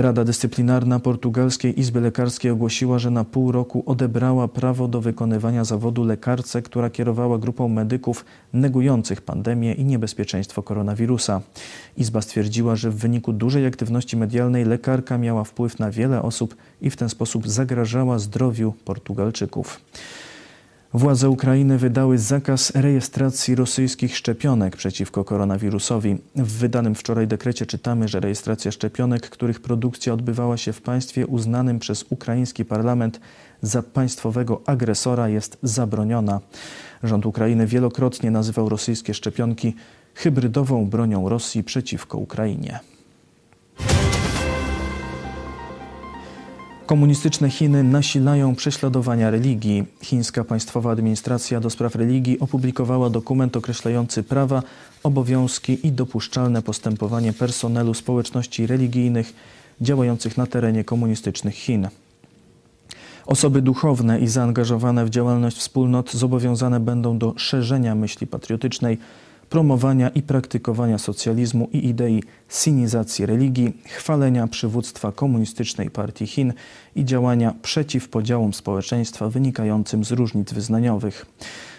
Rada 0.01 0.25
Dyscyplinarna 0.25 1.01
Portugalskiej 1.01 1.81
Izby 1.81 2.01
Lekarskiej 2.01 2.51
ogłosiła, 2.51 2.99
że 2.99 3.11
na 3.11 3.25
pół 3.25 3.53
roku 3.53 3.83
odebrała 3.87 4.49
prawo 4.49 4.89
do 4.89 5.01
wykonywania 5.01 5.65
zawodu 5.65 6.05
lekarce, 6.05 6.63
która 6.63 6.91
kierowała 6.91 7.39
grupą 7.39 7.69
medyków 7.69 8.25
negujących 8.53 9.23
pandemię 9.23 9.73
i 9.73 9.85
niebezpieczeństwo 9.85 10.63
koronawirusa. 10.63 11.41
Izba 11.97 12.23
stwierdziła, 12.23 12.77
że 12.77 12.91
w 12.91 12.97
wyniku 12.97 13.33
dużej 13.33 13.67
aktywności 13.67 14.17
medialnej 14.17 14.65
lekarka 14.65 15.19
miała 15.19 15.45
wpływ 15.45 15.79
na 15.79 15.91
wiele 15.91 16.23
osób 16.23 16.57
i 16.81 16.91
w 16.91 16.97
ten 16.97 17.09
sposób 17.09 17.49
zagrażała 17.49 18.19
zdrowiu 18.19 18.75
Portugalczyków. 18.85 19.81
Władze 20.95 21.31
Ukrainy 21.31 21.79
wydały 21.79 22.19
zakaz 22.19 22.73
rejestracji 22.75 23.55
rosyjskich 23.55 24.17
szczepionek 24.17 24.77
przeciwko 24.77 25.25
koronawirusowi. 25.25 26.17
W 26.37 26.53
wydanym 26.53 26.95
wczoraj 26.95 27.27
dekrecie 27.27 27.67
czytamy, 27.67 28.09
że 28.09 28.21
rejestracja 28.21 28.73
szczepionek, 28.73 29.31
których 29.31 29.61
produkcja 29.61 30.13
odbywała 30.13 30.57
się 30.57 30.73
w 30.73 30.83
państwie 30.83 31.27
uznanym 31.27 31.79
przez 31.79 32.05
ukraiński 32.11 32.65
parlament 32.65 33.21
za 33.63 33.83
państwowego 33.83 34.61
agresora, 34.67 35.29
jest 35.29 35.59
zabroniona. 35.63 36.41
Rząd 37.03 37.27
Ukrainy 37.27 37.67
wielokrotnie 37.67 38.31
nazywał 38.31 38.69
rosyjskie 38.69 39.15
szczepionki 39.15 39.75
hybrydową 40.15 40.87
bronią 40.87 41.29
Rosji 41.29 41.65
przeciwko 41.65 42.19
Ukrainie. 42.19 42.81
Komunistyczne 46.89 47.51
Chiny 47.51 47.85
nasilają 47.85 48.55
prześladowania 48.55 49.31
religii. 49.31 49.85
Chińska 50.03 50.45
Państwowa 50.45 50.91
Administracja 50.91 51.61
do 51.61 51.71
Spraw 51.71 51.95
Religii 51.95 52.41
opublikowała 52.41 53.11
dokument 53.11 53.57
określający 53.57 54.23
prawa, 54.23 54.63
obowiązki 55.03 55.87
i 55.87 55.93
dopuszczalne 55.93 56.63
postępowanie 56.63 57.33
personelu 57.33 57.95
społeczności 57.95 58.67
religijnych 58.67 59.35
działających 59.81 60.37
na 60.37 60.47
terenie 60.47 60.85
komunistycznych 60.85 61.55
Chin. 61.55 61.89
Osoby 63.27 63.63
duchowne 63.63 64.21
i 64.21 64.29
zaangażowane 64.29 65.05
w 65.05 65.11
działalność 65.11 65.57
wspólnot 65.57 66.13
zobowiązane 66.13 66.81
będą 66.81 67.19
do 67.19 67.35
szerzenia 67.37 67.95
myśli 67.95 68.27
patriotycznej, 68.27 68.99
promowania 69.51 70.09
i 70.09 70.23
praktykowania 70.23 70.99
socjalizmu 70.99 71.69
i 71.73 71.89
idei 71.89 72.23
sinizacji 72.49 73.27
religii, 73.27 73.77
chwalenia 73.85 74.47
przywództwa 74.47 75.13
komunistycznej 75.13 75.91
partii 75.91 76.27
Chin 76.27 76.53
i 76.97 77.05
działania 77.05 77.55
przeciw 77.63 78.09
podziałom 78.09 78.55
społeczeństwa 78.55 79.29
wynikającym 79.29 80.05
z 80.05 80.13
różnic 80.13 80.53
wyznaniowych. 80.53 81.27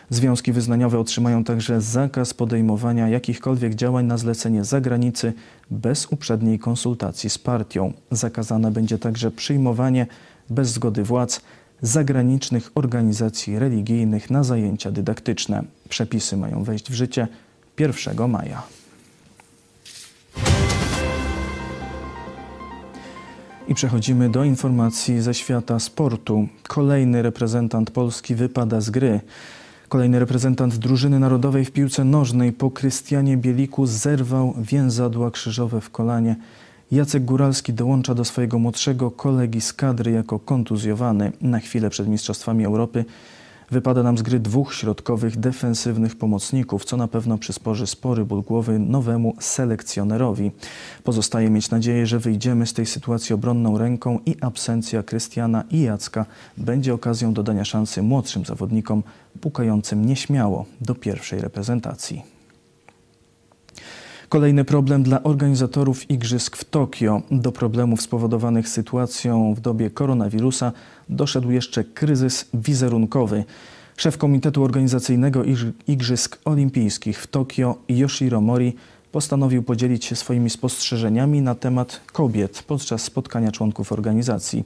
Związki 0.10 0.52
wyznaniowe 0.52 1.00
otrzymają 1.00 1.44
także 1.44 1.82
zakaz 1.82 2.34
podejmowania 2.34 3.10
jakichkolwiek 3.10 3.76
działań 3.76 4.06
na 4.06 4.18
zlecenie 4.18 4.64
zagranicy 4.64 5.34
bez 5.72 6.08
uprzedniej 6.12 6.60
konsultacji 6.60 7.30
z 7.30 7.38
partią. 7.38 7.94
Zakazane 8.12 8.72
będzie 8.72 8.98
także 8.98 9.32
przyjmowanie 9.32 10.08
bez 10.50 10.70
zgody 10.70 11.04
władz 11.04 11.42
zagranicznych 11.82 12.72
organizacji 12.76 13.60
religijnych 13.60 14.30
na 14.30 14.44
zajęcia 14.44 14.92
dydaktyczne. 14.92 15.64
Przepisy 15.90 16.38
mają 16.38 16.64
wejść 16.64 16.92
w 16.92 16.94
życie 16.94 17.28
1 17.80 18.28
maja. 18.30 18.64
I 23.68 23.76
przechodzimy 23.76 24.30
do 24.30 24.44
informacji 24.44 25.22
ze 25.22 25.34
świata 25.34 25.80
sportu. 25.80 26.48
Kolejny 26.68 27.22
reprezentant 27.22 27.92
Polski 27.92 28.36
wypada 28.36 28.82
z 28.82 28.90
gry. 28.90 29.20
Kolejny 29.90 30.20
reprezentant 30.20 30.76
drużyny 30.76 31.20
narodowej 31.20 31.66
w 31.66 31.72
piłce 31.72 32.04
nożnej 32.04 32.54
po 32.54 32.72
Krystianie 32.72 33.38
Bieliku 33.38 33.86
zerwał 33.86 34.54
więzadła 34.58 35.32
krzyżowe 35.32 35.82
w 35.82 35.90
kolanie. 35.90 36.36
Jacek 36.92 37.26
Góralski 37.26 37.74
dołącza 37.74 38.16
do 38.16 38.26
swojego 38.26 38.60
młodszego 38.60 39.12
kolegi 39.12 39.62
z 39.62 39.74
kadry 39.74 40.12
jako 40.12 40.40
kontuzjowany. 40.40 41.32
Na 41.42 41.60
chwilę 41.60 41.90
przed 41.90 42.08
Mistrzostwami 42.08 42.66
Europy 42.66 43.06
wypada 43.72 44.04
nam 44.04 44.18
z 44.18 44.22
gry 44.22 44.40
dwóch 44.40 44.74
środkowych 44.74 45.40
defensywnych 45.40 46.16
pomocników, 46.16 46.86
co 46.86 46.98
na 46.98 47.08
pewno 47.08 47.38
przysporzy 47.38 47.88
spory 47.88 48.26
ból 48.26 48.42
głowy 48.42 48.80
nowemu 48.80 49.36
selekcjonerowi. 49.40 50.52
Pozostaje 51.04 51.50
mieć 51.50 51.70
nadzieję, 51.70 52.06
że 52.08 52.20
wyjdziemy 52.20 52.68
z 52.68 52.74
tej 52.74 52.86
sytuacji 52.86 53.36
obronną 53.36 53.78
ręką 53.78 54.20
i 54.26 54.36
absencja 54.42 55.04
Krystiana 55.04 55.64
i 55.72 55.82
Jacka 55.82 56.26
będzie 56.58 56.94
okazją 56.94 57.34
dodania 57.34 57.66
szansy 57.66 58.02
młodszym 58.02 58.46
zawodnikom 58.46 59.04
pukającym 59.42 60.06
nieśmiało 60.06 60.66
do 60.82 60.96
pierwszej 60.96 61.42
reprezentacji. 61.42 62.39
Kolejny 64.30 64.66
problem 64.66 65.04
dla 65.04 65.24
organizatorów 65.24 66.12
igrzysk 66.12 66.58
w 66.58 66.64
Tokio. 66.64 67.22
Do 67.32 67.52
problemów 67.52 68.02
spowodowanych 68.02 68.70
sytuacją 68.70 69.54
w 69.54 69.60
dobie 69.60 69.90
koronawirusa 69.90 70.72
doszedł 71.10 71.52
jeszcze 71.52 71.84
kryzys 71.84 72.46
wizerunkowy. 72.54 73.44
Szef 73.98 74.18
Komitetu 74.18 74.64
Organizacyjnego 74.64 75.44
Igrzysk 75.88 76.40
Olimpijskich 76.46 77.22
w 77.22 77.28
Tokio, 77.28 77.76
Yoshiro 77.90 78.42
Mori, 78.42 78.76
postanowił 79.12 79.64
podzielić 79.64 80.06
się 80.06 80.16
swoimi 80.16 80.50
spostrzeżeniami 80.50 81.42
na 81.42 81.56
temat 81.56 82.02
kobiet 82.14 82.64
podczas 82.68 83.02
spotkania 83.02 83.52
członków 83.52 83.92
organizacji. 83.92 84.64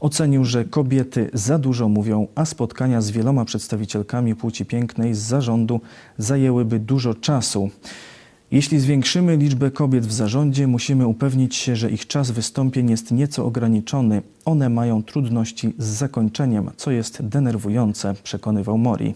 Ocenił, 0.00 0.44
że 0.44 0.64
kobiety 0.64 1.30
za 1.32 1.58
dużo 1.58 1.88
mówią, 1.88 2.26
a 2.34 2.44
spotkania 2.44 3.00
z 3.00 3.10
wieloma 3.10 3.44
przedstawicielkami 3.44 4.34
płci 4.34 4.64
pięknej 4.64 5.14
z 5.14 5.18
zarządu 5.18 5.80
zajęłyby 6.18 6.78
dużo 6.78 7.14
czasu. 7.14 7.70
Jeśli 8.50 8.80
zwiększymy 8.80 9.36
liczbę 9.36 9.70
kobiet 9.70 10.06
w 10.06 10.12
zarządzie, 10.12 10.66
musimy 10.66 11.06
upewnić 11.06 11.56
się, 11.56 11.76
że 11.76 11.90
ich 11.90 12.06
czas 12.06 12.30
wystąpień 12.30 12.90
jest 12.90 13.10
nieco 13.10 13.46
ograniczony. 13.46 14.22
One 14.44 14.68
mają 14.68 15.02
trudności 15.02 15.74
z 15.78 15.86
zakończeniem, 15.86 16.70
co 16.76 16.90
jest 16.90 17.26
denerwujące, 17.26 18.14
przekonywał 18.22 18.78
Mori. 18.78 19.14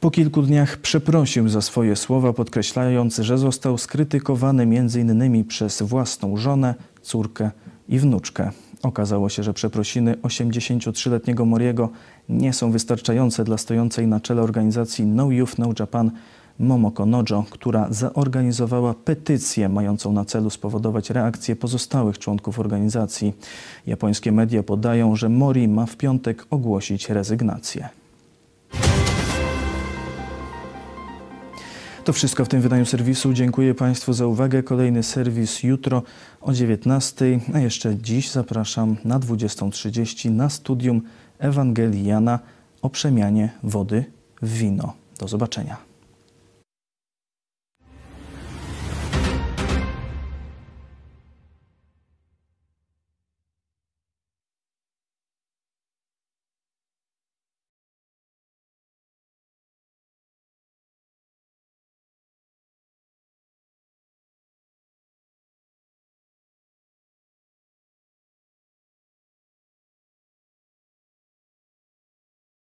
Po 0.00 0.10
kilku 0.10 0.42
dniach 0.42 0.76
przeprosił 0.76 1.48
za 1.48 1.60
swoje 1.60 1.96
słowa, 1.96 2.32
podkreślając, 2.32 3.16
że 3.16 3.38
został 3.38 3.78
skrytykowany 3.78 4.62
m.in. 4.62 5.44
przez 5.44 5.82
własną 5.82 6.36
żonę, 6.36 6.74
córkę 7.02 7.50
i 7.88 7.98
wnuczkę. 7.98 8.50
Okazało 8.82 9.28
się, 9.28 9.42
że 9.42 9.54
przeprosiny 9.54 10.14
83-letniego 10.14 11.44
Moriego 11.44 11.88
nie 12.28 12.52
są 12.52 12.70
wystarczające 12.70 13.44
dla 13.44 13.58
stojącej 13.58 14.06
na 14.06 14.20
czele 14.20 14.42
organizacji 14.42 15.06
No 15.06 15.30
Youth 15.30 15.58
No 15.58 15.72
Japan 15.78 16.10
Momoko 16.58 17.06
Nojo, 17.06 17.44
która 17.50 17.86
zaorganizowała 17.90 18.94
petycję 18.94 19.68
mającą 19.68 20.12
na 20.12 20.24
celu 20.24 20.50
spowodować 20.50 21.10
reakcję 21.10 21.56
pozostałych 21.56 22.18
członków 22.18 22.60
organizacji. 22.60 23.32
Japońskie 23.86 24.32
media 24.32 24.62
podają, 24.62 25.16
że 25.16 25.28
Mori 25.28 25.68
ma 25.68 25.86
w 25.86 25.96
piątek 25.96 26.46
ogłosić 26.50 27.08
rezygnację. 27.08 27.88
To 32.04 32.12
wszystko 32.12 32.44
w 32.44 32.48
tym 32.48 32.60
wydaniu 32.60 32.86
serwisu. 32.86 33.32
Dziękuję 33.32 33.74
Państwu 33.74 34.12
za 34.12 34.26
uwagę. 34.26 34.62
Kolejny 34.62 35.02
serwis 35.02 35.62
jutro 35.62 36.02
o 36.40 36.52
19, 36.52 37.40
a 37.54 37.58
jeszcze 37.58 37.96
dziś 37.96 38.30
zapraszam 38.30 38.96
na 39.04 39.20
20.30 39.20 40.30
na 40.30 40.50
studium 40.50 41.02
Ewangelii 41.38 42.06
Jana 42.06 42.38
o 42.82 42.90
przemianie 42.90 43.50
wody 43.62 44.04
w 44.42 44.52
wino. 44.52 44.92
Do 45.18 45.28
zobaczenia. 45.28 45.87